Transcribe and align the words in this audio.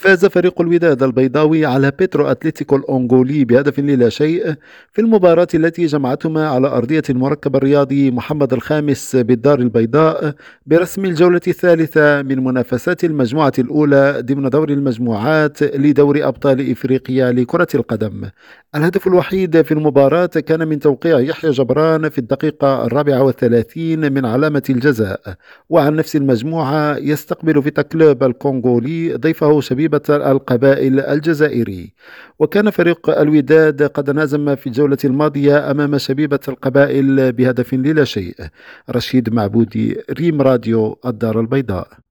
فاز 0.00 0.26
فريق 0.26 0.60
الوداد 0.60 1.02
البيضاوي 1.02 1.66
على 1.66 1.92
بيترو 1.98 2.26
أتلتيكو 2.26 2.76
الأنغولي 2.76 3.44
بهدف 3.44 3.78
لا 3.78 4.08
شيء 4.08 4.54
في 4.92 5.00
المباراة 5.00 5.48
التي 5.54 5.86
جمعتهما 5.86 6.48
على 6.48 6.68
أرضية 6.68 7.02
المركب 7.10 7.56
الرياضي 7.56 8.10
محمد 8.10 8.52
الخامس 8.52 9.16
بالدار 9.16 9.58
البيضاء 9.58 10.34
برسم 10.66 11.04
الجولة 11.04 11.40
الثالثة 11.48 12.22
من 12.22 12.44
منافسات 12.44 13.04
المجموعة 13.04 13.52
الأولى 13.58 14.22
ضمن 14.26 14.48
دور 14.48 14.68
المجموعات 14.68 15.62
لدور 15.62 16.28
أبطال 16.28 16.70
إفريقيا 16.70 17.32
لكرة 17.32 17.68
القدم. 17.74 18.28
الهدف 18.74 19.06
الوحيد 19.06 19.62
في 19.62 19.72
المباراة 19.72 20.26
كان 20.26 20.68
من 20.68 20.78
توقيع 20.78 21.20
يحيى 21.20 21.50
جبران 21.50 22.08
في 22.08 22.18
الدقيقة 22.18 22.86
الرابعة 22.86 23.22
والثلاثين 23.22 24.12
من 24.12 24.26
علامة 24.26 24.62
الجزاء. 24.70 25.20
وعن 25.70 25.96
نفس 25.96 26.16
المجموعة 26.16 26.96
يستقبل 26.96 27.62
فيتا 27.62 27.82
كلوب 27.82 28.22
الكونغولي 28.22 29.14
ضيفه 29.14 29.60
شبيبة 29.98 30.30
القبائل 30.30 31.00
الجزائري. 31.00 31.94
وكان 32.38 32.70
فريق 32.70 33.10
الوداد 33.10 33.82
قد 33.82 34.10
نازم 34.10 34.54
في 34.54 34.66
الجولة 34.66 34.98
الماضية 35.04 35.70
أمام 35.70 35.98
شبيبة 35.98 36.40
القبائل 36.48 37.32
بهدف 37.32 37.74
لا 37.74 38.04
شيء 38.04 38.34
رشيد 38.90 39.34
معبودي 39.34 40.02
ريم 40.10 40.42
راديو 40.42 40.98
الدار 41.06 41.40
البيضاء. 41.40 42.09